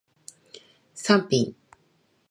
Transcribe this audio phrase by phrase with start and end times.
[0.95, 1.55] サンピン